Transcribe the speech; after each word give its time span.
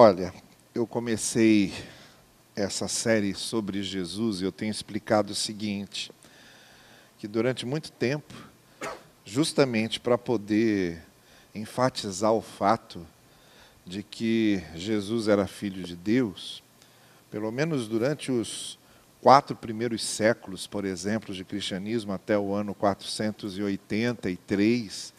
Olha, 0.00 0.32
eu 0.76 0.86
comecei 0.86 1.74
essa 2.54 2.86
série 2.86 3.34
sobre 3.34 3.82
Jesus 3.82 4.40
e 4.40 4.44
eu 4.44 4.52
tenho 4.52 4.70
explicado 4.70 5.32
o 5.32 5.34
seguinte: 5.34 6.12
que 7.18 7.26
durante 7.26 7.66
muito 7.66 7.90
tempo, 7.90 8.32
justamente 9.24 9.98
para 9.98 10.16
poder 10.16 11.02
enfatizar 11.52 12.32
o 12.32 12.40
fato 12.40 13.04
de 13.84 14.04
que 14.04 14.62
Jesus 14.76 15.26
era 15.26 15.48
filho 15.48 15.82
de 15.82 15.96
Deus, 15.96 16.62
pelo 17.28 17.50
menos 17.50 17.88
durante 17.88 18.30
os 18.30 18.78
quatro 19.20 19.56
primeiros 19.56 20.04
séculos, 20.04 20.64
por 20.64 20.84
exemplo, 20.84 21.34
de 21.34 21.44
cristianismo, 21.44 22.12
até 22.12 22.38
o 22.38 22.54
ano 22.54 22.72
483, 22.72 25.12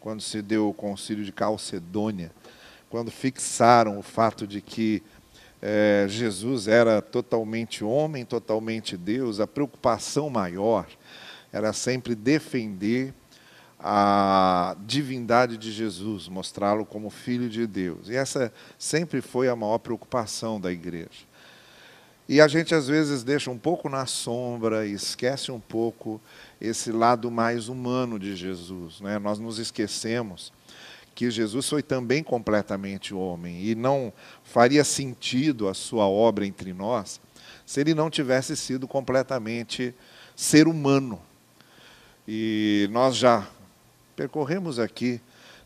quando 0.00 0.20
se 0.20 0.42
deu 0.42 0.68
o 0.68 0.74
concílio 0.74 1.24
de 1.24 1.30
Calcedônia, 1.30 2.32
quando 2.94 3.10
fixaram 3.10 3.98
o 3.98 4.02
fato 4.04 4.46
de 4.46 4.60
que 4.60 5.02
é, 5.60 6.06
Jesus 6.08 6.68
era 6.68 7.02
totalmente 7.02 7.82
homem, 7.82 8.24
totalmente 8.24 8.96
Deus, 8.96 9.40
a 9.40 9.48
preocupação 9.48 10.30
maior 10.30 10.86
era 11.52 11.72
sempre 11.72 12.14
defender 12.14 13.12
a 13.80 14.76
divindade 14.86 15.56
de 15.56 15.72
Jesus, 15.72 16.28
mostrá-lo 16.28 16.86
como 16.86 17.10
filho 17.10 17.50
de 17.50 17.66
Deus. 17.66 18.08
E 18.08 18.14
essa 18.14 18.52
sempre 18.78 19.20
foi 19.20 19.48
a 19.48 19.56
maior 19.56 19.78
preocupação 19.78 20.60
da 20.60 20.70
igreja. 20.70 21.26
E 22.28 22.40
a 22.40 22.46
gente 22.46 22.76
às 22.76 22.86
vezes 22.86 23.24
deixa 23.24 23.50
um 23.50 23.58
pouco 23.58 23.88
na 23.88 24.06
sombra 24.06 24.86
esquece 24.86 25.50
um 25.50 25.58
pouco 25.58 26.20
esse 26.60 26.92
lado 26.92 27.28
mais 27.28 27.68
humano 27.68 28.20
de 28.20 28.36
Jesus. 28.36 29.00
Né? 29.00 29.18
Nós 29.18 29.40
nos 29.40 29.58
esquecemos 29.58 30.52
que 31.14 31.30
Jesus 31.30 31.68
foi 31.68 31.82
também 31.82 32.22
completamente 32.22 33.14
homem 33.14 33.62
e 33.62 33.74
não 33.74 34.12
faria 34.42 34.84
sentido 34.84 35.68
a 35.68 35.74
sua 35.74 36.06
obra 36.06 36.46
entre 36.46 36.72
nós 36.72 37.20
se 37.66 37.80
ele 37.80 37.94
não 37.94 38.10
tivesse 38.10 38.56
sido 38.56 38.86
completamente 38.86 39.94
ser 40.36 40.68
humano. 40.68 41.20
E 42.26 42.88
nós 42.92 43.16
já 43.16 43.48
percorremos 44.16 44.78
aqui, 44.78 45.20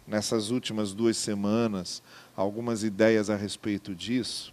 nessas 0.07 0.51
últimas 0.51 0.93
duas 0.93 1.17
semanas, 1.17 2.03
algumas 2.37 2.83
ideias 2.83 3.29
a 3.29 3.37
respeito 3.37 3.95
disso. 3.95 4.53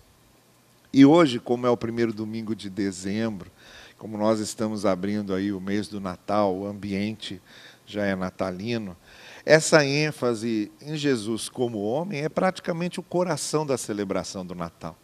E 0.91 1.05
hoje, 1.05 1.39
como 1.39 1.67
é 1.67 1.69
o 1.69 1.77
primeiro 1.77 2.13
domingo 2.13 2.55
de 2.55 2.69
dezembro, 2.69 3.51
como 3.97 4.17
nós 4.17 4.39
estamos 4.39 4.85
abrindo 4.85 5.33
aí 5.33 5.51
o 5.51 5.61
mês 5.61 5.87
do 5.87 5.99
Natal, 5.99 6.55
o 6.55 6.65
ambiente 6.65 7.41
já 7.85 8.05
é 8.05 8.15
natalino, 8.15 8.97
essa 9.45 9.85
ênfase 9.85 10.71
em 10.81 10.97
Jesus 10.97 11.47
como 11.47 11.83
homem 11.83 12.23
é 12.23 12.29
praticamente 12.29 12.99
o 12.99 13.03
coração 13.03 13.65
da 13.65 13.77
celebração 13.77 14.43
do 14.43 14.55
Natal. 14.55 14.97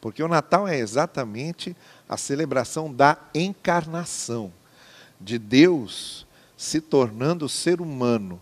Porque 0.00 0.22
o 0.22 0.28
Natal 0.28 0.66
é 0.66 0.78
exatamente 0.78 1.76
a 2.08 2.16
celebração 2.16 2.92
da 2.92 3.18
encarnação, 3.34 4.52
de 5.20 5.38
Deus 5.38 6.26
se 6.56 6.80
tornando 6.80 7.48
ser 7.48 7.80
humano. 7.80 8.40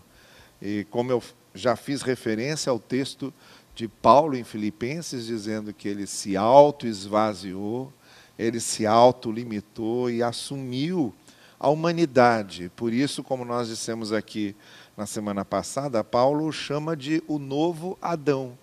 E 0.61 0.85
como 0.89 1.11
eu 1.11 1.21
já 1.53 1.75
fiz 1.75 2.01
referência 2.01 2.69
ao 2.69 2.79
texto 2.79 3.33
de 3.75 3.87
Paulo 3.87 4.35
em 4.37 4.43
Filipenses, 4.43 5.25
dizendo 5.25 5.73
que 5.73 5.87
ele 5.87 6.07
se 6.07 6.37
auto-esvaziou, 6.37 7.91
ele 8.39 8.59
se 8.59 8.85
auto-limitou 8.85 10.09
e 10.09 10.23
assumiu 10.23 11.13
a 11.59 11.69
humanidade. 11.69 12.71
Por 12.75 12.91
isso, 12.91 13.21
como 13.21 13.45
nós 13.45 13.67
dissemos 13.67 14.11
aqui 14.11 14.55
na 14.95 15.05
semana 15.05 15.45
passada, 15.45 16.03
Paulo 16.03 16.51
chama 16.51 16.95
de 16.95 17.23
o 17.27 17.39
novo 17.39 17.97
Adão. 18.01 18.57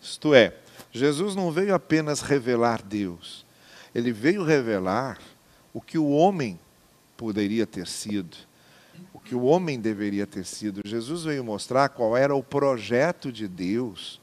Isto 0.00 0.34
é, 0.34 0.56
Jesus 0.90 1.34
não 1.36 1.52
veio 1.52 1.74
apenas 1.74 2.20
revelar 2.20 2.82
Deus, 2.82 3.44
ele 3.94 4.12
veio 4.12 4.42
revelar 4.42 5.18
o 5.72 5.80
que 5.80 5.98
o 5.98 6.08
homem 6.08 6.58
poderia 7.16 7.66
ter 7.66 7.86
sido, 7.86 8.36
o 9.12 9.20
que 9.20 9.34
o 9.34 9.44
homem 9.44 9.78
deveria 9.78 10.26
ter 10.26 10.44
sido. 10.44 10.80
Jesus 10.84 11.24
veio 11.24 11.44
mostrar 11.44 11.90
qual 11.90 12.16
era 12.16 12.34
o 12.34 12.42
projeto 12.42 13.30
de 13.30 13.46
Deus 13.46 14.20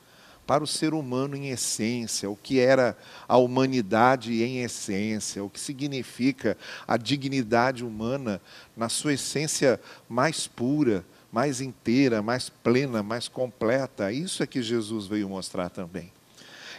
para 0.47 0.63
o 0.63 0.67
ser 0.67 0.93
humano 0.93 1.35
em 1.35 1.49
essência, 1.49 2.29
o 2.29 2.35
que 2.35 2.59
era 2.59 2.97
a 3.27 3.37
humanidade 3.37 4.41
em 4.41 4.63
essência, 4.63 5.43
o 5.43 5.49
que 5.49 5.59
significa 5.59 6.57
a 6.87 6.95
dignidade 6.95 7.83
humana 7.83 8.41
na 8.75 8.87
sua 8.87 9.13
essência 9.13 9.79
mais 10.07 10.47
pura, 10.47 11.05
mais 11.31 11.61
inteira, 11.61 12.21
mais 12.21 12.49
plena, 12.49 13.03
mais 13.03 13.27
completa. 13.27 14.11
Isso 14.11 14.41
é 14.41 14.47
que 14.47 14.61
Jesus 14.61 15.07
veio 15.07 15.29
mostrar 15.29 15.69
também. 15.69 16.11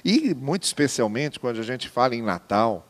E, 0.05 0.35
muito 0.35 0.65
especialmente, 0.65 1.41
quando 1.41 1.61
a 1.61 1.63
gente 1.63 1.89
fala 1.89 2.15
em 2.15 2.23
Natal, 2.23 2.87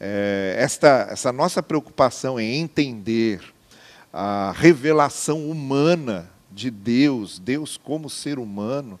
é, 0.00 0.56
esta, 0.58 1.08
essa 1.10 1.32
nossa 1.32 1.62
preocupação 1.62 2.38
em 2.38 2.60
entender 2.60 3.42
a 4.12 4.52
revelação 4.56 5.50
humana 5.50 6.30
de 6.50 6.70
Deus, 6.70 7.38
Deus 7.38 7.76
como 7.76 8.08
ser 8.08 8.38
humano, 8.38 8.98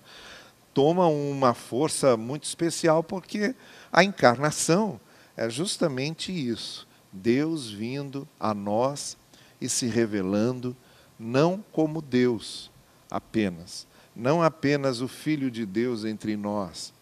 toma 0.74 1.06
uma 1.08 1.54
força 1.54 2.16
muito 2.16 2.44
especial, 2.44 3.02
porque 3.02 3.54
a 3.92 4.04
encarnação 4.04 5.00
é 5.36 5.48
justamente 5.48 6.32
isso: 6.32 6.86
Deus 7.12 7.70
vindo 7.70 8.28
a 8.38 8.52
nós 8.52 9.16
e 9.60 9.68
se 9.68 9.86
revelando, 9.86 10.76
não 11.18 11.64
como 11.72 12.00
Deus 12.00 12.70
apenas, 13.10 13.86
não 14.14 14.42
apenas 14.42 15.00
o 15.00 15.08
Filho 15.08 15.50
de 15.50 15.66
Deus 15.66 16.04
entre 16.04 16.36
nós, 16.36 16.92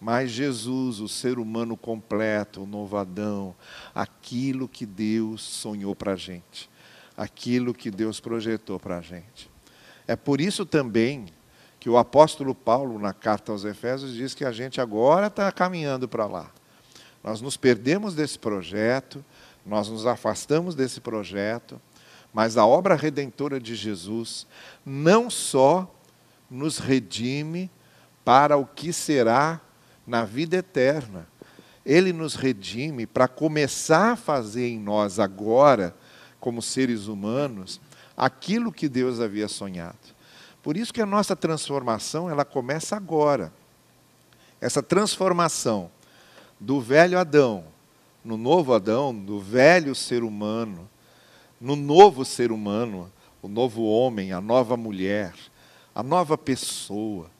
mas 0.00 0.30
Jesus, 0.32 0.98
o 0.98 1.08
ser 1.08 1.38
humano 1.38 1.76
completo, 1.76 2.62
o 2.62 2.66
novo 2.66 2.96
Adão, 2.96 3.54
aquilo 3.94 4.66
que 4.66 4.84
Deus 4.84 5.42
sonhou 5.42 5.94
para 5.94 6.14
a 6.14 6.16
gente, 6.16 6.68
aquilo 7.16 7.72
que 7.72 7.90
Deus 7.90 8.18
projetou 8.18 8.80
para 8.80 8.98
a 8.98 9.00
gente. 9.00 9.48
É 10.06 10.16
por 10.16 10.40
isso 10.40 10.66
também 10.66 11.26
que 11.78 11.88
o 11.88 11.96
apóstolo 11.96 12.54
Paulo, 12.54 12.98
na 12.98 13.12
carta 13.12 13.52
aos 13.52 13.64
Efésios, 13.64 14.14
diz 14.14 14.34
que 14.34 14.44
a 14.44 14.52
gente 14.52 14.80
agora 14.80 15.28
está 15.28 15.50
caminhando 15.52 16.08
para 16.08 16.26
lá. 16.26 16.50
Nós 17.22 17.40
nos 17.40 17.56
perdemos 17.56 18.14
desse 18.14 18.38
projeto, 18.38 19.24
nós 19.64 19.88
nos 19.88 20.06
afastamos 20.06 20.74
desse 20.74 21.00
projeto, 21.00 21.80
mas 22.32 22.56
a 22.56 22.66
obra 22.66 22.94
redentora 22.94 23.60
de 23.60 23.74
Jesus 23.74 24.46
não 24.84 25.28
só 25.28 25.92
nos 26.50 26.78
redime 26.78 27.70
para 28.24 28.56
o 28.56 28.66
que 28.66 28.92
será 28.92 29.60
na 30.06 30.24
vida 30.24 30.56
eterna, 30.56 31.26
ele 31.84 32.12
nos 32.12 32.34
redime 32.34 33.06
para 33.06 33.26
começar 33.26 34.12
a 34.12 34.16
fazer 34.16 34.68
em 34.68 34.78
nós 34.78 35.18
agora, 35.18 35.94
como 36.38 36.62
seres 36.62 37.06
humanos, 37.06 37.80
aquilo 38.16 38.72
que 38.72 38.88
Deus 38.88 39.20
havia 39.20 39.48
sonhado. 39.48 39.98
Por 40.62 40.76
isso 40.76 40.92
que 40.92 41.02
a 41.02 41.06
nossa 41.06 41.34
transformação, 41.34 42.30
ela 42.30 42.44
começa 42.44 42.96
agora. 42.96 43.52
Essa 44.60 44.82
transformação 44.82 45.90
do 46.60 46.80
velho 46.80 47.18
Adão 47.18 47.64
no 48.24 48.36
novo 48.36 48.72
Adão, 48.72 49.14
do 49.14 49.40
velho 49.40 49.94
ser 49.94 50.22
humano, 50.22 50.88
no 51.62 51.76
novo 51.76 52.24
ser 52.24 52.50
humano, 52.50 53.10
o 53.40 53.46
novo 53.46 53.84
homem, 53.84 54.32
a 54.32 54.40
nova 54.40 54.76
mulher, 54.76 55.32
a 55.94 56.02
nova 56.02 56.36
pessoa, 56.36 57.30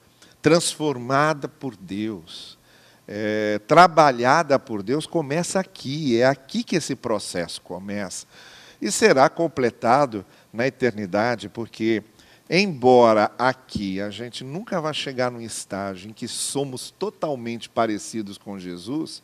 transformada 0.40 1.48
por 1.48 1.74
Deus, 1.74 2.56
é, 3.08 3.58
trabalhada 3.66 4.60
por 4.60 4.80
Deus, 4.80 5.06
começa 5.06 5.58
aqui. 5.58 6.20
É 6.20 6.26
aqui 6.26 6.62
que 6.62 6.76
esse 6.76 6.94
processo 6.94 7.60
começa. 7.60 8.24
E 8.80 8.92
será 8.92 9.28
completado 9.28 10.24
na 10.52 10.66
eternidade, 10.68 11.48
porque 11.48 12.04
Embora 12.54 13.32
aqui 13.38 13.98
a 13.98 14.10
gente 14.10 14.44
nunca 14.44 14.78
vá 14.78 14.92
chegar 14.92 15.30
num 15.30 15.40
estágio 15.40 16.10
em 16.10 16.12
que 16.12 16.28
somos 16.28 16.90
totalmente 16.90 17.66
parecidos 17.66 18.36
com 18.36 18.58
Jesus, 18.58 19.22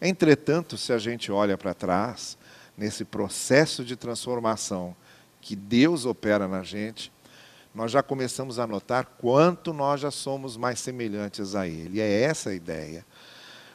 entretanto, 0.00 0.76
se 0.76 0.92
a 0.92 0.98
gente 0.98 1.30
olha 1.30 1.56
para 1.56 1.72
trás, 1.72 2.36
nesse 2.76 3.04
processo 3.04 3.84
de 3.84 3.96
transformação 3.96 4.94
que 5.40 5.56
Deus 5.56 6.04
opera 6.04 6.46
na 6.48 6.62
gente, 6.62 7.12
nós 7.74 7.92
já 7.92 8.02
começamos 8.02 8.58
a 8.58 8.66
notar 8.66 9.04
quanto 9.18 9.72
nós 9.72 10.00
já 10.00 10.10
somos 10.10 10.56
mais 10.56 10.80
semelhantes 10.80 11.54
a 11.54 11.68
Ele. 11.68 11.98
E 11.98 12.00
é 12.00 12.22
essa 12.22 12.50
a 12.50 12.54
ideia. 12.54 13.04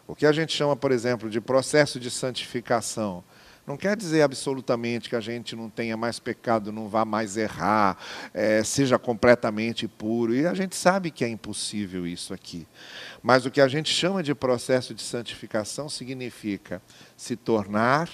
O 0.07 0.15
que 0.15 0.25
a 0.25 0.31
gente 0.31 0.53
chama, 0.53 0.75
por 0.75 0.91
exemplo, 0.91 1.29
de 1.29 1.39
processo 1.39 1.99
de 1.99 2.09
santificação 2.09 3.23
não 3.65 3.77
quer 3.77 3.95
dizer 3.95 4.23
absolutamente 4.23 5.07
que 5.07 5.15
a 5.15 5.19
gente 5.19 5.55
não 5.55 5.69
tenha 5.69 5.95
mais 5.95 6.19
pecado, 6.19 6.71
não 6.71 6.89
vá 6.89 7.05
mais 7.05 7.37
errar, 7.37 7.95
é, 8.33 8.63
seja 8.63 8.97
completamente 8.97 9.87
puro. 9.87 10.33
E 10.33 10.47
a 10.47 10.53
gente 10.53 10.75
sabe 10.75 11.11
que 11.11 11.23
é 11.23 11.29
impossível 11.29 12.07
isso 12.07 12.33
aqui. 12.33 12.67
Mas 13.21 13.45
o 13.45 13.51
que 13.51 13.61
a 13.61 13.67
gente 13.67 13.93
chama 13.93 14.23
de 14.23 14.33
processo 14.33 14.95
de 14.95 15.03
santificação 15.03 15.87
significa 15.87 16.81
se 17.15 17.35
tornar 17.35 18.09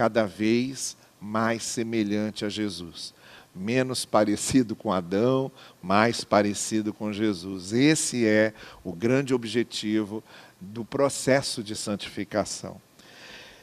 cada 0.00 0.24
vez 0.24 0.96
mais 1.20 1.62
semelhante 1.62 2.46
a 2.46 2.48
Jesus. 2.48 3.12
menos 3.54 4.06
parecido 4.06 4.74
com 4.74 4.90
Adão, 4.90 5.52
mais 5.82 6.24
parecido 6.24 6.94
com 6.94 7.12
Jesus. 7.12 7.74
Esse 7.74 8.26
é 8.26 8.54
o 8.82 8.94
grande 8.94 9.34
objetivo 9.34 10.24
do 10.58 10.86
processo 10.86 11.62
de 11.62 11.76
santificação. 11.76 12.80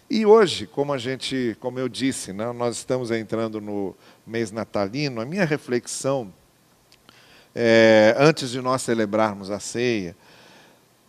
E 0.08 0.28
hoje, 0.28 0.68
como 0.68 0.94
a 0.94 1.00
gente, 1.00 1.58
como 1.60 1.80
eu 1.80 1.90
disse, 1.90 2.32
né, 2.32 2.52
nós 2.52 2.78
estamos 2.78 3.10
entrando 3.10 3.60
no 3.60 3.96
mês 4.24 4.52
natalino, 4.52 5.20
a 5.20 5.26
minha 5.26 5.44
reflexão, 5.46 6.32
é, 7.56 8.16
antes 8.20 8.52
de 8.52 8.62
nós 8.62 8.84
celebrarmos 8.84 9.50
a 9.50 9.60
ceia, 9.60 10.16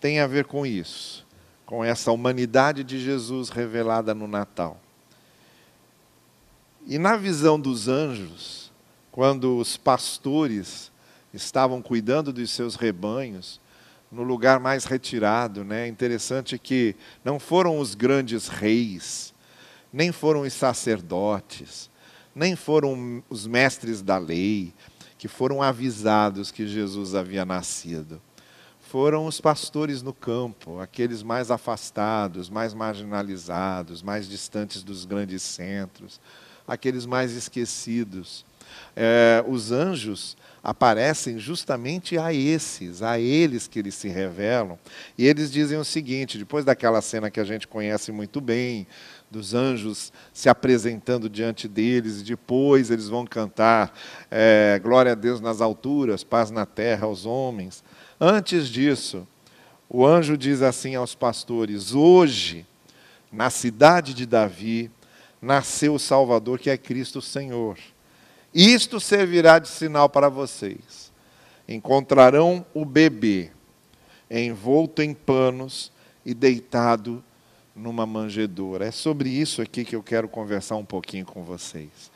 tem 0.01 0.21
a 0.21 0.27
ver 0.27 0.47
com 0.47 0.65
isso, 0.65 1.27
com 1.67 1.85
essa 1.85 2.11
humanidade 2.13 2.83
de 2.83 2.99
Jesus 2.99 3.51
revelada 3.51 4.15
no 4.15 4.27
Natal. 4.27 4.81
E 6.91 6.97
na 6.97 7.19
visão 7.19 7.61
dos 7.61 7.87
anjos, 7.87 8.73
quando 9.13 9.59
os 9.59 9.77
pastores 9.77 10.91
estavam 11.35 11.83
cuidando 11.83 12.33
dos 12.33 12.51
seus 12.51 12.77
rebanhos, 12.77 13.61
no 14.11 14.23
lugar 14.23 14.59
mais 14.59 14.87
retirado, 14.87 15.63
né? 15.63 15.87
Interessante 15.87 16.59
que 16.59 16.97
não 17.23 17.39
foram 17.39 17.79
os 17.79 17.95
grandes 17.95 18.49
reis, 18.49 19.35
nem 19.93 20.13
foram 20.13 20.41
os 20.41 20.55
sacerdotes, 20.55 21.91
nem 22.35 22.57
foram 22.57 23.23
os 23.29 23.47
mestres 23.47 24.01
da 24.01 24.17
lei 24.17 24.73
que 25.19 25.29
foram 25.29 25.63
avisados 25.63 26.51
que 26.51 26.67
Jesus 26.67 27.15
havia 27.15 27.45
nascido. 27.45 28.19
Foram 28.81 29.27
os 29.27 29.43
pastores 29.43 30.01
no 30.01 30.15
campo, 30.15 30.81
aqueles 30.81 31.23
mais 31.23 31.51
afastados, 31.51 32.49
mais 32.49 32.73
marginalizados, 32.73 34.03
mais 34.03 34.27
distantes 34.27 34.83
dos 34.83 35.05
grandes 35.05 35.43
centros, 35.43 36.19
aqueles 36.69 37.07
mais 37.07 37.33
esquecidos. 37.33 38.45
É, 38.95 39.43
os 39.49 39.73
anjos 39.73 40.37
aparecem 40.63 41.39
justamente 41.39 42.19
a 42.19 42.35
esses, 42.35 43.03
a 43.03 43.19
eles 43.19 43.67
que 43.67 43.79
eles 43.79 43.95
se 43.95 44.09
revelam. 44.09 44.79
E 45.17 45.27
eles 45.27 45.51
dizem 45.51 45.79
o 45.79 45.85
seguinte: 45.85 46.37
depois 46.37 46.65
daquela 46.65 47.01
cena 47.01 47.31
que 47.31 47.41
a 47.41 47.45
gente 47.45 47.67
conhece 47.67 48.13
muito 48.13 48.41
bem, 48.41 48.87
dos 49.31 49.55
anjos 49.55 50.13
se 50.33 50.49
apresentando 50.49 51.29
diante 51.29 51.67
deles, 51.67 52.21
e 52.21 52.25
depois 52.25 52.91
eles 52.91 53.09
vão 53.09 53.27
cantar 53.27 53.93
é, 54.31 54.79
Glória 54.83 55.13
a 55.13 55.15
Deus 55.15 55.41
nas 55.41 55.61
alturas, 55.61 56.23
paz 56.23 56.51
na 56.51 56.67
terra 56.67 57.07
aos 57.07 57.25
homens. 57.25 57.83
Antes 58.21 58.69
disso, 58.69 59.27
o 59.89 60.05
anjo 60.05 60.37
diz 60.37 60.61
assim 60.61 60.95
aos 60.95 61.15
pastores: 61.15 61.95
Hoje, 61.95 62.67
na 63.33 63.49
cidade 63.49 64.13
de 64.13 64.27
Davi, 64.27 64.91
nasceu 65.41 65.95
o 65.95 65.99
Salvador, 65.99 66.59
que 66.59 66.71
é 66.71 66.77
Cristo 66.77 67.21
Senhor. 67.21 67.79
Isto 68.55 68.99
servirá 68.99 69.59
de 69.59 69.69
sinal 69.69 70.09
para 70.09 70.29
vocês. 70.29 71.13
Encontrarão 71.69 72.65
o 72.73 72.85
bebê 72.85 73.51
envolto 74.31 75.03
em 75.03 75.15
panos 75.15 75.91
e 76.25 76.35
deitado 76.35 77.25
numa 77.75 78.05
manjedoura. 78.05 78.87
É 78.87 78.91
sobre 78.91 79.31
isso 79.31 79.63
aqui 79.63 79.85
que 79.85 79.97
eu 79.97 80.03
quero 80.03 80.29
conversar 80.29 80.77
um 80.77 80.85
pouquinho 80.85 81.25
com 81.25 81.43
vocês. 81.43 82.11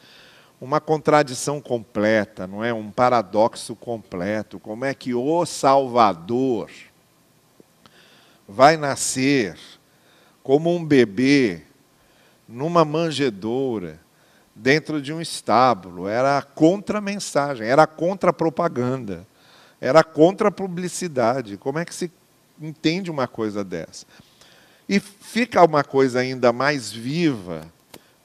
Uma 0.61 0.81
contradição 0.81 1.61
completa, 1.61 2.47
não 2.47 2.63
é? 2.63 2.73
Um 2.73 2.91
paradoxo 2.91 3.75
completo. 3.75 4.61
Como 4.61 4.85
é 4.85 4.95
que 4.95 5.15
o 5.15 5.45
Salvador 5.47 6.71
vai 8.47 8.77
nascer 8.77 9.59
como 10.43 10.75
um 10.75 10.85
bebê 10.85 11.63
numa 12.53 12.85
manjedoura? 12.85 13.99
dentro 14.55 15.01
de 15.01 15.13
um 15.13 15.21
estábulo, 15.21 16.07
era 16.07 16.41
contra 16.43 16.99
a 16.99 17.01
mensagem, 17.01 17.67
era 17.67 17.87
contra 17.87 18.31
a 18.31 18.35
propaganda, 18.35 19.27
era 19.81 20.05
contra 20.05 20.49
a 20.49 20.53
publicidade. 20.53 21.57
Como 21.57 21.79
é 21.79 21.85
que 21.85 21.95
se 21.95 22.11
entende 22.61 23.11
uma 23.11 23.27
coisa 23.27 23.65
dessa? 23.65 24.07
E 24.89 25.01
fica 25.01 25.65
uma 25.65 25.83
coisa 25.83 26.21
ainda 26.21 26.53
mais 26.53 26.93
viva, 26.93 27.67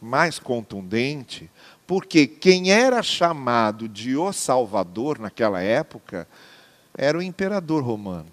mais 0.01 0.38
contundente, 0.38 1.50
porque 1.85 2.27
quem 2.27 2.71
era 2.71 3.01
chamado 3.01 3.88
de 3.88 4.18
o 4.18 4.33
Salvador 4.33 5.19
naquela 5.19 5.62
época 5.62 6.27
era 6.95 7.18
o 7.18 7.21
imperador 7.21 7.83
romano. 7.83 8.29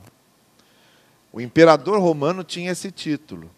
O 1.32 1.40
imperador 1.40 2.00
romano 2.00 2.42
tinha 2.42 2.72
esse 2.72 2.90
título. 2.90 3.50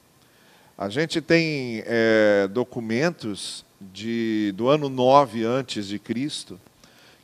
A 0.79 0.91
gente 0.91 1.23
tem 1.23 1.83
é, 1.87 2.47
documentos 2.49 3.65
de, 3.81 4.53
do 4.55 4.69
ano 4.69 4.91
9 4.91 5.43
antes 5.43 5.87
de 5.87 5.99
Cristo, 5.99 6.61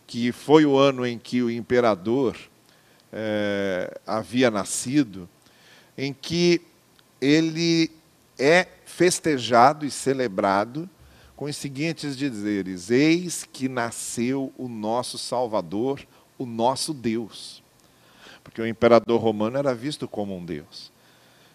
que 0.06 0.32
foi 0.32 0.64
o 0.64 0.78
ano 0.78 1.04
em 1.04 1.19
que 1.19 1.43
o 1.43 1.50
imperador 1.50 2.34
é, 3.12 4.00
havia 4.06 4.50
nascido, 4.50 5.28
em 5.99 6.14
que 6.14 6.62
ele 7.20 7.90
é 8.38 8.66
festejado 8.87 9.84
e 9.84 9.90
celebrado 9.90 10.88
com 11.37 11.44
os 11.44 11.54
seguintes 11.54 12.16
dizeres: 12.16 12.90
Eis 12.90 13.46
que 13.52 13.69
nasceu 13.69 14.50
o 14.56 14.66
nosso 14.66 15.19
Salvador, 15.19 16.00
o 16.38 16.46
nosso 16.46 16.94
Deus. 16.94 17.62
Porque 18.43 18.62
o 18.62 18.66
imperador 18.66 19.20
romano 19.20 19.58
era 19.58 19.75
visto 19.75 20.08
como 20.08 20.34
um 20.34 20.43
Deus, 20.43 20.90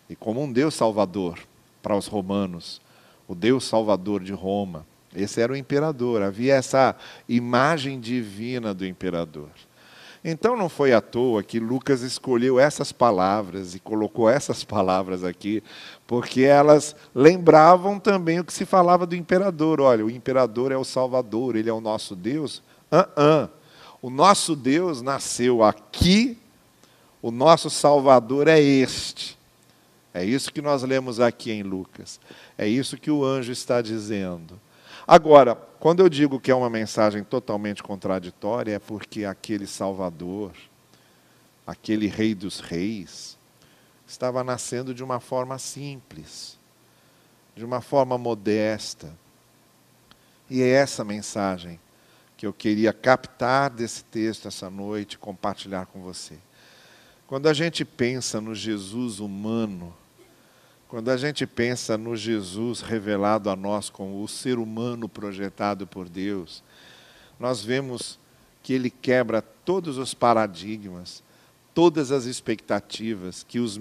e 0.08 0.16
como 0.16 0.44
um 0.44 0.54
Deus 0.54 0.76
salvador 0.76 1.40
para 1.82 1.96
os 1.96 2.08
romanos 2.08 2.82
o 3.28 3.36
Deus 3.36 3.66
Salvador 3.66 4.24
de 4.24 4.32
Roma. 4.32 4.86
Esse 5.14 5.42
era 5.42 5.52
o 5.52 5.58
imperador, 5.58 6.22
havia 6.22 6.56
essa 6.56 6.96
imagem 7.28 8.00
divina 8.00 8.74
do 8.74 8.86
imperador. 8.86 9.50
Então 10.24 10.58
não 10.58 10.68
foi 10.68 10.94
à 10.94 11.00
toa 11.02 11.44
que 11.44 11.60
Lucas 11.60 12.02
escolheu 12.02 12.60
essas 12.60 12.92
palavras 12.92 13.76
e 13.76 13.80
colocou 13.80 14.30
essas 14.30 14.64
palavras 14.64 15.24
aqui, 15.24 15.64
porque 16.06 16.42
elas 16.42 16.96
lembravam 17.14 18.00
também 18.00 18.40
o 18.40 18.44
que 18.44 18.54
se 18.54 18.66
falava 18.66 19.06
do 19.06 19.16
imperador. 19.16 19.80
Olha, 19.80 20.06
o 20.06 20.10
imperador 20.10 20.72
é 20.72 20.78
o 20.78 20.84
Salvador, 20.84 21.56
ele 21.56 21.70
é 21.70 21.74
o 21.74 21.82
nosso 21.82 22.16
Deus. 22.16 22.62
Uh 22.92 23.22
-uh. 23.22 23.50
O 24.02 24.10
nosso 24.10 24.56
Deus 24.56 25.02
nasceu 25.02 25.64
aqui, 25.64 26.38
o 27.22 27.32
nosso 27.32 27.70
Salvador 27.70 28.48
é 28.48 28.60
este. 28.60 29.37
É 30.18 30.26
isso 30.26 30.52
que 30.52 30.62
nós 30.62 30.82
lemos 30.82 31.20
aqui 31.20 31.52
em 31.52 31.62
Lucas. 31.62 32.20
É 32.58 32.68
isso 32.68 32.98
que 32.98 33.12
o 33.12 33.24
anjo 33.24 33.52
está 33.52 33.82
dizendo. 33.84 34.60
Agora, 35.08 35.56
quando 35.80 36.00
eu 36.00 36.10
digo 36.10 36.40
que 36.40 36.50
é 36.50 36.56
uma 36.56 36.72
mensagem 36.72 37.24
totalmente 37.24 37.84
contraditória, 37.84 38.74
é 38.74 38.80
porque 38.80 39.26
aquele 39.26 39.68
Salvador, 39.68 40.52
aquele 41.68 42.08
Rei 42.08 42.34
dos 42.34 42.60
Reis, 42.60 43.38
estava 44.08 44.44
nascendo 44.44 44.92
de 44.92 45.04
uma 45.04 45.20
forma 45.20 45.60
simples, 45.60 46.58
de 47.56 47.64
uma 47.64 47.80
forma 47.80 48.18
modesta. 48.18 49.14
E 50.50 50.64
é 50.64 50.68
essa 50.68 51.04
mensagem 51.04 51.80
que 52.36 52.48
eu 52.48 52.54
queria 52.54 52.92
captar 52.92 53.70
desse 53.70 54.04
texto 54.04 54.48
essa 54.48 54.70
noite, 54.70 55.18
compartilhar 55.18 55.86
com 55.86 56.02
você. 56.02 56.40
Quando 57.28 57.48
a 57.48 57.54
gente 57.54 57.86
pensa 57.86 58.42
no 58.42 58.56
Jesus 58.56 59.20
humano, 59.20 59.94
quando 60.88 61.10
a 61.10 61.18
gente 61.18 61.46
pensa 61.46 61.98
no 61.98 62.16
Jesus 62.16 62.80
revelado 62.82 63.50
a 63.50 63.56
nós 63.56 63.90
como 63.90 64.24
o 64.24 64.28
ser 64.28 64.58
humano 64.58 65.10
projetado 65.10 65.86
por 65.86 66.08
Deus, 66.08 66.64
nós 67.40 67.62
vemos 67.62 68.18
que 68.64 68.74
ele 68.74 68.90
quebra 68.90 69.42
todos 69.42 69.98
os 69.98 70.14
paradigmas, 70.14 71.22
todas 71.74 72.12
as 72.12 72.26
expectativas 72.26 73.44
que 73.44 73.60
os, 73.60 73.78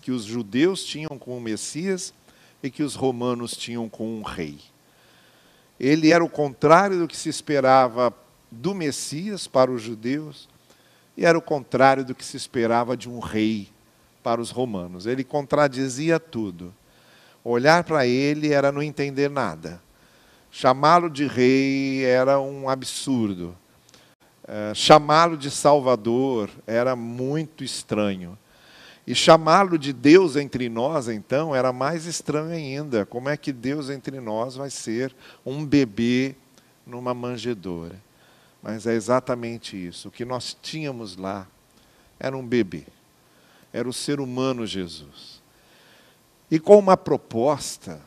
que 0.00 0.10
os 0.10 0.24
judeus 0.24 0.84
tinham 0.84 1.18
com 1.18 1.36
o 1.36 1.40
Messias 1.40 2.12
e 2.62 2.70
que 2.70 2.82
os 2.82 2.94
romanos 2.94 3.56
tinham 3.56 3.88
com 3.88 4.18
um 4.18 4.22
rei. 4.22 4.58
Ele 5.78 6.12
era 6.12 6.22
o 6.22 6.28
contrário 6.28 6.98
do 6.98 7.08
que 7.08 7.16
se 7.16 7.30
esperava 7.30 8.14
do 8.50 8.74
Messias 8.74 9.46
para 9.46 9.70
os 9.70 9.80
judeus 9.80 10.46
e 11.16 11.24
era 11.24 11.38
o 11.38 11.42
contrário 11.42 12.04
do 12.04 12.14
que 12.14 12.24
se 12.24 12.36
esperava 12.36 12.96
de 12.96 13.08
um 13.08 13.18
rei 13.18 13.70
para 14.22 14.40
os 14.40 14.50
romanos. 14.50 15.06
Ele 15.06 15.24
contradizia 15.24 16.18
tudo. 16.18 16.74
Olhar 17.44 17.84
para 17.84 18.06
ele 18.06 18.52
era 18.52 18.70
não 18.70 18.82
entender 18.82 19.30
nada. 19.30 19.80
Chamá-lo 20.50 21.08
de 21.08 21.26
rei 21.26 22.04
era 22.04 22.40
um 22.40 22.68
absurdo. 22.68 23.56
Uh, 24.44 24.74
chamá-lo 24.74 25.36
de 25.36 25.50
Salvador 25.50 26.50
era 26.66 26.94
muito 26.96 27.62
estranho. 27.64 28.36
E 29.06 29.14
chamá-lo 29.14 29.78
de 29.78 29.92
Deus 29.92 30.36
entre 30.36 30.68
nós, 30.68 31.08
então, 31.08 31.54
era 31.54 31.72
mais 31.72 32.04
estranho 32.04 32.50
ainda. 32.50 33.06
Como 33.06 33.28
é 33.28 33.36
que 33.36 33.52
Deus 33.52 33.88
entre 33.88 34.20
nós 34.20 34.56
vai 34.56 34.70
ser 34.70 35.14
um 35.44 35.64
bebê 35.64 36.34
numa 36.86 37.14
manjedoura? 37.14 37.96
Mas 38.62 38.86
é 38.86 38.92
exatamente 38.92 39.76
isso. 39.76 40.08
O 40.08 40.10
que 40.10 40.24
nós 40.24 40.56
tínhamos 40.60 41.16
lá 41.16 41.46
era 42.18 42.36
um 42.36 42.46
bebê 42.46 42.84
era 43.72 43.88
o 43.88 43.92
ser 43.92 44.20
humano 44.20 44.66
Jesus. 44.66 45.40
E 46.50 46.58
com 46.58 46.78
uma 46.78 46.96
proposta 46.96 48.00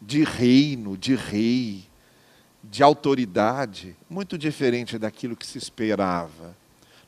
de 0.00 0.24
reino, 0.24 0.96
de 0.96 1.14
rei, 1.14 1.84
de 2.62 2.82
autoridade 2.82 3.96
muito 4.08 4.36
diferente 4.36 4.98
daquilo 4.98 5.36
que 5.36 5.46
se 5.46 5.58
esperava. 5.58 6.56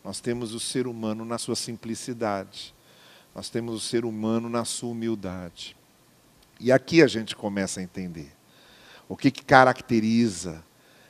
Nós 0.05 0.21
temos 0.21 0.55
o 0.55 0.61
ser 0.61 0.87
humano 0.87 1.25
na 1.25 1.39
sua 1.39 1.57
simplicidade, 1.57 2.75
nós 3.35 3.51
temos 3.51 3.75
o 3.75 3.81
ser 3.81 4.05
humano 4.05 4.49
na 4.49 4.65
sua 4.65 4.91
humildade. 4.91 5.77
E 6.59 6.73
aqui 6.73 7.03
a 7.03 7.07
gente 7.07 7.37
começa 7.37 7.81
a 7.81 7.83
entender 7.83 8.33
o 9.09 9.17
que, 9.17 9.31
que 9.31 9.45
caracteriza 9.45 10.65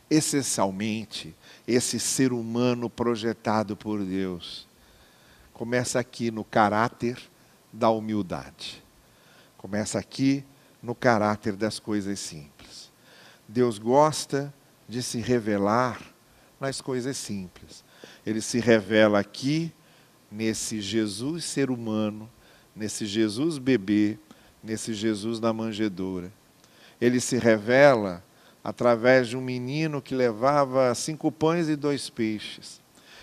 essencialmente 0.09 1.35
esse 1.67 2.01
ser 2.01 2.33
humano 2.33 2.91
projetado 2.91 3.77
por 3.77 4.05
Deus. 4.05 4.67
Começa 5.61 6.01
aqui 6.01 6.31
no 6.31 6.43
caráter 6.43 7.19
da 7.71 7.91
humildade. 7.91 8.83
Começa 9.59 9.99
aqui 9.99 10.43
no 10.83 10.95
caráter 10.95 11.55
das 11.55 11.79
coisas 11.79 12.19
simples. 12.19 12.91
Deus 13.47 13.77
gosta 13.77 14.55
de 14.89 15.03
se 15.03 15.19
revelar 15.19 16.01
nas 16.59 16.81
coisas 16.81 17.19
simples. 17.19 17.85
Ele 18.25 18.41
se 18.41 18.59
revela 18.59 19.21
aqui 19.21 19.71
nesse 20.33 20.81
Jesus 20.81 21.45
ser 21.45 21.71
humano, 21.71 22.27
nesse 22.75 23.05
Jesus 23.05 23.59
bebê, 23.59 24.19
nesse 24.65 24.95
Jesus 24.95 25.39
da 25.39 25.53
manjedoura. 25.53 26.33
Ele 26.99 27.21
se 27.21 27.37
revela 27.37 28.25
através 28.65 29.29
de 29.29 29.37
um 29.37 29.43
menino 29.43 30.01
que 30.01 30.15
levava 30.15 30.95
cinco 30.95 31.31
pães 31.31 31.69
e 31.69 31.77
dois 31.77 32.09
peixes. 32.09 32.81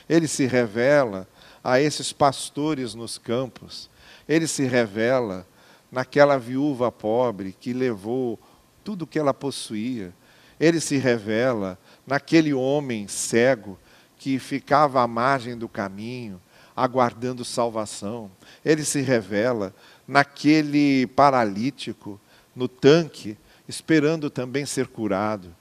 Ele 0.07 0.27
se 0.27 0.45
revela 0.45 1.27
a 1.67 1.81
esses 1.81 2.13
pastores 2.13 2.95
nos 2.95 3.17
campos. 3.17 3.89
Ele 4.25 4.47
se 4.47 4.63
revela 4.63 5.45
naquela 5.91 6.39
viúva 6.39 6.89
pobre 6.89 7.53
que 7.59 7.73
levou 7.73 8.39
tudo 8.85 9.05
que 9.05 9.19
ela 9.19 9.33
possuía. 9.33 10.13
Ele 10.57 10.79
se 10.79 10.95
revela 10.95 11.77
naquele 12.05 12.53
homem 12.53 13.05
cego 13.09 13.77
que 14.17 14.39
ficava 14.39 15.01
à 15.01 15.07
margem 15.07 15.57
do 15.57 15.67
caminho, 15.67 16.41
aguardando 16.73 17.43
salvação. 17.43 18.31
Ele 18.63 18.85
se 18.85 19.01
revela 19.01 19.75
naquele 20.07 21.05
paralítico 21.07 22.17
no 22.55 22.69
tanque 22.69 23.37
esperando 23.67 24.29
também 24.29 24.65
ser 24.65 24.87
curado. 24.87 25.53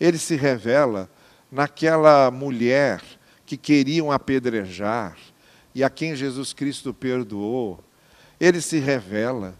Ele 0.00 0.18
se 0.18 0.34
revela 0.34 1.08
naquela 1.52 2.32
mulher 2.32 3.00
que 3.46 3.56
queriam 3.56 4.10
apedrejar 4.10 5.16
e 5.74 5.82
a 5.82 5.90
quem 5.90 6.14
Jesus 6.14 6.52
Cristo 6.52 6.92
perdoou. 6.92 7.82
Ele 8.38 8.60
se 8.60 8.78
revela 8.78 9.54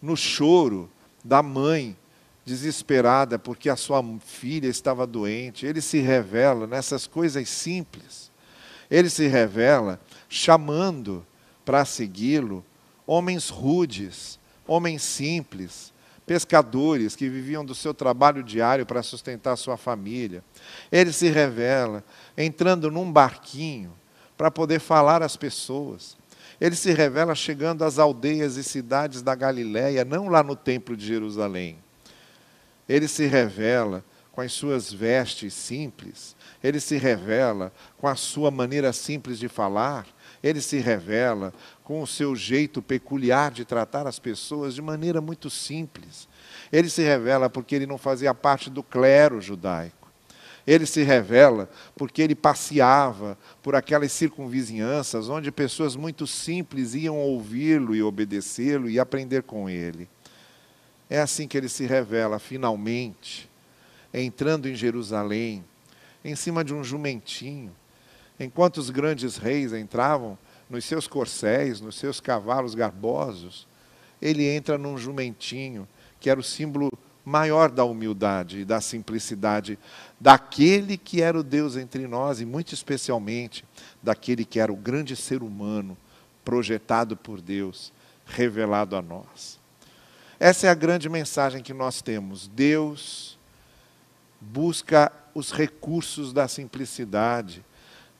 no 0.00 0.16
choro 0.16 0.90
da 1.24 1.42
mãe 1.42 1.96
desesperada 2.44 3.38
porque 3.38 3.68
a 3.68 3.76
sua 3.76 4.02
filha 4.24 4.68
estava 4.68 5.06
doente. 5.06 5.66
Ele 5.66 5.80
se 5.80 5.98
revela 5.98 6.66
nessas 6.66 7.06
coisas 7.06 7.48
simples. 7.48 8.30
Ele 8.90 9.10
se 9.10 9.26
revela 9.26 10.00
chamando 10.28 11.26
para 11.64 11.84
segui-lo 11.84 12.64
homens 13.06 13.48
rudes, 13.48 14.38
homens 14.66 15.02
simples, 15.02 15.92
pescadores 16.24 17.16
que 17.16 17.28
viviam 17.28 17.64
do 17.64 17.74
seu 17.74 17.94
trabalho 17.94 18.42
diário 18.42 18.86
para 18.86 19.02
sustentar 19.02 19.56
sua 19.56 19.76
família. 19.76 20.42
Ele 20.90 21.12
se 21.12 21.28
revela 21.28 22.04
entrando 22.36 22.90
num 22.90 23.10
barquinho 23.10 23.92
para 24.36 24.50
poder 24.50 24.80
falar 24.80 25.22
às 25.22 25.36
pessoas. 25.36 26.16
Ele 26.60 26.76
se 26.76 26.92
revela 26.92 27.34
chegando 27.34 27.84
às 27.84 27.98
aldeias 27.98 28.56
e 28.56 28.64
cidades 28.64 29.22
da 29.22 29.34
Galiléia, 29.34 30.04
não 30.04 30.28
lá 30.28 30.42
no 30.42 30.56
templo 30.56 30.96
de 30.96 31.06
Jerusalém. 31.06 31.78
Ele 32.88 33.08
se 33.08 33.26
revela 33.26 34.04
com 34.32 34.40
as 34.40 34.52
suas 34.52 34.92
vestes 34.92 35.54
simples, 35.54 36.36
ele 36.62 36.78
se 36.78 36.98
revela 36.98 37.72
com 37.96 38.06
a 38.06 38.14
sua 38.14 38.50
maneira 38.50 38.92
simples 38.92 39.38
de 39.38 39.48
falar, 39.48 40.06
ele 40.42 40.60
se 40.60 40.78
revela 40.78 41.54
com 41.82 42.02
o 42.02 42.06
seu 42.06 42.36
jeito 42.36 42.82
peculiar 42.82 43.50
de 43.50 43.64
tratar 43.64 44.06
as 44.06 44.18
pessoas 44.18 44.74
de 44.74 44.82
maneira 44.82 45.20
muito 45.20 45.48
simples. 45.48 46.28
Ele 46.70 46.90
se 46.90 47.02
revela 47.02 47.48
porque 47.48 47.74
ele 47.74 47.86
não 47.86 47.96
fazia 47.96 48.34
parte 48.34 48.68
do 48.68 48.82
clero 48.82 49.40
judaico. 49.40 49.95
Ele 50.66 50.84
se 50.84 51.02
revela 51.02 51.70
porque 51.94 52.20
ele 52.20 52.34
passeava 52.34 53.38
por 53.62 53.76
aquelas 53.76 54.10
circunvizinhanças 54.10 55.28
onde 55.28 55.52
pessoas 55.52 55.94
muito 55.94 56.26
simples 56.26 56.94
iam 56.94 57.16
ouvi-lo 57.16 57.94
e 57.94 58.02
obedecê-lo 58.02 58.90
e 58.90 58.98
aprender 58.98 59.44
com 59.44 59.70
ele. 59.70 60.08
É 61.08 61.20
assim 61.20 61.46
que 61.46 61.56
ele 61.56 61.68
se 61.68 61.86
revela, 61.86 62.40
finalmente, 62.40 63.48
entrando 64.12 64.68
em 64.68 64.74
Jerusalém, 64.74 65.64
em 66.24 66.34
cima 66.34 66.64
de 66.64 66.74
um 66.74 66.82
jumentinho, 66.82 67.72
enquanto 68.40 68.78
os 68.78 68.90
grandes 68.90 69.36
reis 69.36 69.72
entravam 69.72 70.36
nos 70.68 70.84
seus 70.84 71.06
corcéis, 71.06 71.80
nos 71.80 71.94
seus 71.94 72.20
cavalos 72.20 72.74
garbosos, 72.74 73.68
ele 74.20 74.44
entra 74.44 74.76
num 74.76 74.98
jumentinho, 74.98 75.86
que 76.18 76.28
era 76.28 76.40
o 76.40 76.42
símbolo 76.42 76.90
maior 77.26 77.70
da 77.70 77.84
humildade 77.84 78.60
e 78.60 78.64
da 78.64 78.80
simplicidade 78.80 79.78
daquele 80.18 80.96
que 80.96 81.20
era 81.20 81.38
o 81.38 81.42
Deus 81.42 81.76
entre 81.76 82.06
nós, 82.06 82.40
e 82.40 82.46
muito 82.46 82.72
especialmente 82.72 83.64
daquele 84.02 84.44
que 84.44 84.58
era 84.58 84.72
o 84.72 84.76
grande 84.76 85.14
ser 85.14 85.42
humano 85.42 85.94
projetado 86.44 87.16
por 87.16 87.42
Deus, 87.42 87.92
revelado 88.24 88.96
a 88.96 89.02
nós. 89.02 89.58
Essa 90.40 90.68
é 90.68 90.70
a 90.70 90.74
grande 90.74 91.08
mensagem 91.08 91.62
que 91.62 91.74
nós 91.74 92.00
temos. 92.00 92.46
Deus 92.46 93.38
busca 94.40 95.12
os 95.34 95.50
recursos 95.50 96.32
da 96.32 96.48
simplicidade 96.48 97.64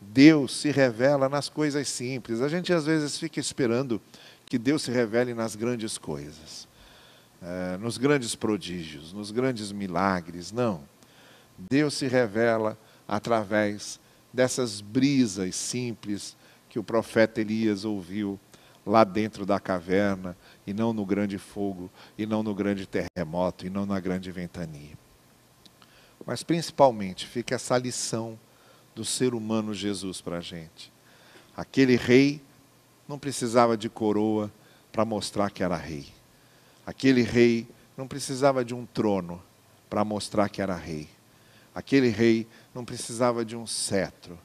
Deus 0.01 0.55
se 0.57 0.71
revela 0.71 1.29
nas 1.29 1.49
coisas 1.49 1.89
simples. 1.89 2.41
A 2.41 2.49
gente 2.49 2.73
às 2.73 2.85
vezes 2.85 3.19
fica 3.19 3.41
esperando 3.41 4.01
que 4.45 4.59
Deus 4.59 4.83
se 4.83 4.91
revele 4.91 5.35
nas 5.35 5.57
grandes 5.57 5.99
coisas, 5.99 6.69
é, 7.43 7.76
nos 7.76 7.99
grandes 7.99 8.35
prodígios, 8.35 9.12
nos 9.12 9.31
grandes 9.31 9.73
milagres. 9.73 10.52
Não. 10.52 10.83
Deus 11.59 11.95
se 11.95 12.07
revela 12.07 12.78
através 13.07 14.00
dessas 14.33 14.81
brisas 14.81 15.55
simples 15.55 16.37
que 16.69 16.78
o 16.78 16.85
profeta 16.85 17.40
Elias 17.40 17.85
ouviu 17.85 18.38
lá 18.85 19.02
dentro 19.02 19.45
da 19.45 19.59
caverna, 19.59 20.37
e 20.64 20.73
não 20.73 20.93
no 20.93 21.05
grande 21.05 21.38
fogo, 21.38 21.90
e 22.16 22.25
não 22.25 22.43
no 22.43 22.55
grande 22.55 22.87
terremoto, 22.87 23.66
e 23.66 23.71
não 23.71 23.85
na 23.85 23.99
grande 23.99 24.31
ventania. 24.31 24.97
Mas 26.25 26.45
principalmente 26.45 27.26
fica 27.26 27.57
essa 27.57 27.76
lição 27.76 28.38
do 28.95 29.05
ser 29.05 29.35
humano 29.35 29.75
Jesus 29.75 30.21
para 30.21 30.38
a 30.38 30.40
gente. 30.40 30.93
Aquele 31.57 31.97
rei 31.97 32.40
não 33.09 33.19
precisava 33.19 33.76
de 33.76 33.88
coroa 33.88 34.52
para 34.93 35.05
mostrar 35.05 35.50
que 35.50 35.62
era 35.62 35.76
rei. 35.76 36.16
Aquele 36.87 37.23
rei 37.23 37.69
não 37.97 38.09
precisava 38.09 38.64
de 38.64 38.75
um 38.75 38.87
trono 38.87 39.43
para 39.90 40.05
mostrar 40.05 40.49
que 40.49 40.62
era 40.62 40.75
rei. 40.75 41.09
Aquele 41.75 42.09
rei 42.09 42.47
não 42.75 42.85
precisava 42.85 43.45
de 43.45 43.57
um 43.57 43.66
cetro 43.66 44.38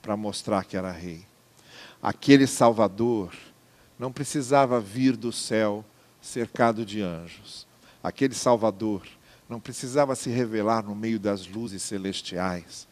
para 0.00 0.16
mostrar 0.16 0.64
que 0.64 0.76
era 0.76 0.92
rei. 0.92 1.26
Aquele 2.00 2.46
Salvador 2.46 3.34
não 3.98 4.12
precisava 4.12 4.80
vir 4.80 5.16
do 5.16 5.32
céu 5.32 5.84
cercado 6.22 6.86
de 6.86 7.02
anjos. 7.02 7.66
Aquele 8.02 8.34
Salvador 8.34 9.02
não 9.48 9.58
precisava 9.58 10.14
se 10.14 10.30
revelar 10.30 10.84
no 10.84 10.94
meio 10.94 11.18
das 11.18 11.46
luzes 11.46 11.82
celestiais 11.82 12.88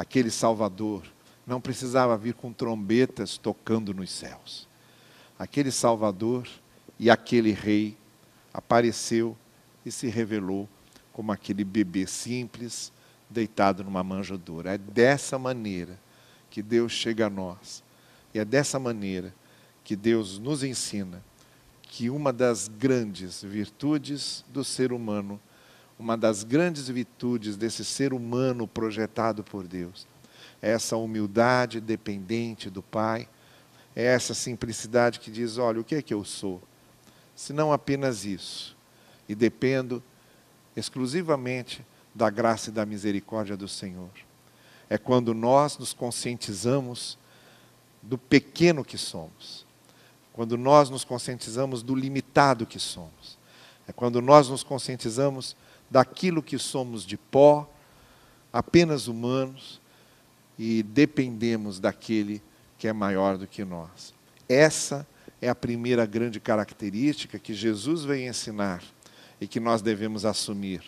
aquele 0.00 0.30
Salvador 0.30 1.02
não 1.46 1.60
precisava 1.60 2.16
vir 2.16 2.32
com 2.32 2.54
trombetas 2.54 3.36
tocando 3.36 3.92
nos 3.92 4.10
céus. 4.10 4.66
Aquele 5.38 5.70
Salvador 5.70 6.48
e 6.98 7.10
aquele 7.10 7.52
Rei 7.52 7.98
apareceu 8.52 9.36
e 9.84 9.90
se 9.90 10.08
revelou 10.08 10.68
como 11.12 11.32
aquele 11.32 11.64
bebê 11.64 12.06
simples 12.06 12.92
deitado 13.28 13.84
numa 13.84 14.02
manjedoura. 14.02 14.74
É 14.74 14.78
dessa 14.78 15.38
maneira 15.38 15.98
que 16.50 16.62
Deus 16.62 16.92
chega 16.92 17.26
a 17.26 17.30
nós. 17.30 17.82
E 18.34 18.38
é 18.38 18.44
dessa 18.44 18.78
maneira 18.78 19.34
que 19.84 19.96
Deus 19.96 20.38
nos 20.38 20.62
ensina 20.62 21.22
que 21.82 22.08
uma 22.08 22.32
das 22.32 22.68
grandes 22.68 23.42
virtudes 23.42 24.44
do 24.48 24.62
ser 24.62 24.92
humano 24.92 25.40
uma 26.00 26.16
das 26.16 26.42
grandes 26.42 26.88
virtudes 26.88 27.58
desse 27.58 27.84
ser 27.84 28.14
humano 28.14 28.66
projetado 28.66 29.44
por 29.44 29.68
Deus. 29.68 30.08
É 30.62 30.70
essa 30.70 30.96
humildade 30.96 31.78
dependente 31.78 32.70
do 32.70 32.82
Pai, 32.82 33.28
é 33.94 34.04
essa 34.06 34.32
simplicidade 34.32 35.20
que 35.20 35.30
diz: 35.30 35.58
olha, 35.58 35.78
o 35.78 35.84
que 35.84 35.94
é 35.94 36.02
que 36.02 36.14
eu 36.14 36.24
sou? 36.24 36.62
Se 37.40 37.54
não 37.54 37.72
apenas 37.72 38.26
isso. 38.26 38.76
E 39.26 39.34
dependo 39.34 40.02
exclusivamente 40.76 41.82
da 42.14 42.28
graça 42.28 42.68
e 42.68 42.72
da 42.72 42.84
misericórdia 42.84 43.56
do 43.56 43.66
Senhor. 43.66 44.10
É 44.90 44.98
quando 44.98 45.32
nós 45.32 45.78
nos 45.78 45.94
conscientizamos 45.94 47.16
do 48.02 48.18
pequeno 48.18 48.84
que 48.84 48.98
somos, 48.98 49.64
quando 50.34 50.58
nós 50.58 50.90
nos 50.90 51.02
conscientizamos 51.02 51.82
do 51.82 51.94
limitado 51.94 52.66
que 52.66 52.78
somos, 52.78 53.38
é 53.88 53.92
quando 53.92 54.20
nós 54.20 54.50
nos 54.50 54.62
conscientizamos 54.62 55.56
daquilo 55.90 56.42
que 56.42 56.58
somos 56.58 57.06
de 57.06 57.16
pó, 57.16 57.66
apenas 58.52 59.06
humanos 59.06 59.80
e 60.58 60.82
dependemos 60.82 61.80
daquele 61.80 62.42
que 62.76 62.86
é 62.86 62.92
maior 62.92 63.38
do 63.38 63.46
que 63.46 63.64
nós. 63.64 64.12
Essa 64.46 65.06
é 65.06 65.19
a 65.48 65.54
primeira 65.54 66.04
grande 66.04 66.38
característica 66.38 67.38
que 67.38 67.54
Jesus 67.54 68.04
veio 68.04 68.28
ensinar 68.28 68.82
e 69.40 69.46
que 69.46 69.58
nós 69.58 69.80
devemos 69.80 70.24
assumir 70.24 70.82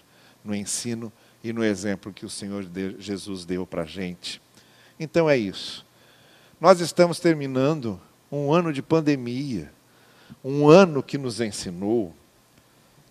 no 0.45 0.55
ensino 0.55 1.13
e 1.43 1.53
no 1.53 1.65
exemplo 1.65 2.13
que 2.13 2.27
o 2.27 2.31
Senhor 2.31 2.67
Jesus 2.99 3.45
deu 3.45 3.67
para 3.67 3.83
a 3.83 3.87
gente. 3.87 4.41
Então 4.99 5.29
é 5.29 5.37
isso. 5.37 5.87
Nós 6.61 6.81
estamos 6.81 7.19
terminando 7.19 8.01
um 8.31 8.53
ano 8.53 8.73
de 8.73 8.83
pandemia, 8.83 9.73
um 10.45 10.69
ano 10.69 11.03
que 11.03 11.19
nos 11.19 11.41
ensinou 11.41 12.15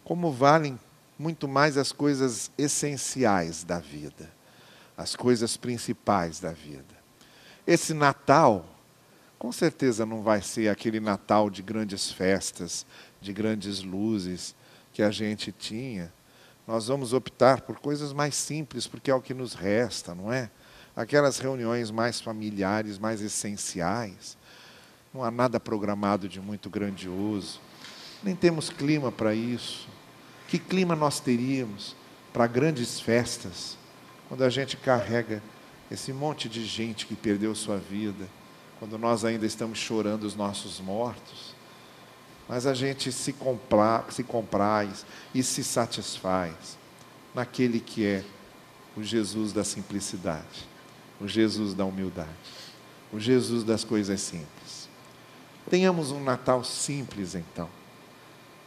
como 0.04 0.32
valem 0.32 0.80
muito 1.18 1.48
mais 1.48 1.78
as 1.78 1.92
coisas 1.92 2.52
essenciais 2.58 3.64
da 3.64 3.80
vida, 3.80 4.32
as 4.98 5.16
coisas 5.16 5.56
principais 5.56 6.40
da 6.40 6.52
vida. 6.52 6.96
Esse 7.66 7.94
Natal, 7.94 8.66
com 9.42 9.52
certeza 9.52 10.06
não 10.06 10.22
vai 10.22 10.40
ser 10.40 10.70
aquele 10.70 11.00
Natal 11.00 11.50
de 11.50 11.64
grandes 11.64 12.12
festas, 12.12 12.86
de 13.20 13.34
grandes 13.34 13.82
luzes 13.82 14.56
que 14.94 15.02
a 15.02 15.10
gente 15.10 15.52
tinha. 15.52 16.14
Nós 16.68 16.86
vamos 16.86 17.12
optar 17.12 17.62
por 17.62 17.80
coisas 17.80 18.14
mais 18.14 18.36
simples, 18.36 18.86
porque 18.86 19.10
é 19.10 19.16
o 19.16 19.20
que 19.20 19.34
nos 19.34 19.56
resta, 19.56 20.14
não 20.14 20.32
é? 20.32 20.52
Aquelas 20.96 21.40
reuniões 21.40 21.90
mais 21.90 22.22
familiares, 22.22 23.00
mais 23.00 23.20
essenciais. 23.20 24.38
Não 25.12 25.24
há 25.24 25.32
nada 25.32 25.60
programado 25.60 26.30
de 26.30 26.40
muito 26.40 26.70
grandioso. 26.70 27.60
Nem 28.22 28.36
temos 28.36 28.70
clima 28.70 29.12
para 29.12 29.34
isso. 29.34 29.90
Que 30.50 30.60
clima 30.60 30.96
nós 30.96 31.20
teríamos 31.20 31.96
para 32.32 32.46
grandes 32.46 33.00
festas, 33.00 33.76
quando 34.30 34.44
a 34.44 34.52
gente 34.52 34.78
carrega 34.78 35.42
esse 35.90 36.14
monte 36.14 36.48
de 36.48 36.64
gente 36.64 37.08
que 37.08 37.16
perdeu 37.16 37.56
sua 37.56 37.78
vida, 37.80 38.30
quando 38.82 38.98
nós 38.98 39.24
ainda 39.24 39.46
estamos 39.46 39.78
chorando 39.78 40.24
os 40.24 40.36
nossos 40.36 40.80
mortos, 40.80 41.54
mas 42.50 42.66
a 42.66 42.74
gente 42.74 43.12
se, 43.12 43.32
compra, 43.32 44.04
se 44.10 44.24
compraz 44.24 45.06
e 45.36 45.44
se 45.44 45.64
satisfaz 45.64 46.80
naquele 47.32 47.80
que 47.80 48.04
é 48.04 48.24
o 48.98 49.04
Jesus 49.04 49.54
da 49.54 49.64
simplicidade, 49.64 50.68
o 51.20 51.28
Jesus 51.28 51.76
da 51.76 51.86
humildade, 51.86 52.28
o 53.14 53.20
Jesus 53.20 53.64
das 53.64 53.84
coisas 53.84 54.20
simples. 54.20 54.90
Tenhamos 55.70 56.10
um 56.10 56.24
Natal 56.24 56.64
simples, 56.64 57.36
então. 57.36 57.70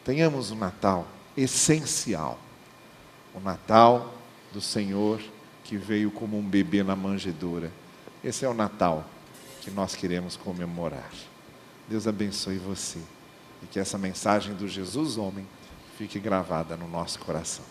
Tenhamos 0.04 0.52
um 0.52 0.56
Natal 0.56 1.08
essencial. 1.36 2.38
O 3.34 3.40
Natal 3.40 4.14
do 4.52 4.60
Senhor 4.60 5.20
que 5.64 5.76
veio 5.76 6.12
como 6.12 6.38
um 6.38 6.48
bebê 6.48 6.84
na 6.84 6.94
manjedoura. 6.94 7.72
Esse 8.22 8.44
é 8.44 8.48
o 8.48 8.54
Natal 8.54 9.10
que 9.64 9.70
nós 9.70 9.96
queremos 9.96 10.36
comemorar. 10.36 11.10
Deus 11.88 12.06
abençoe 12.06 12.58
você 12.58 12.98
e 13.62 13.66
que 13.66 13.80
essa 13.80 13.96
mensagem 13.96 14.54
do 14.54 14.68
Jesus 14.68 15.16
homem 15.16 15.46
fique 15.96 16.20
gravada 16.20 16.76
no 16.76 16.86
nosso 16.86 17.18
coração. 17.18 17.64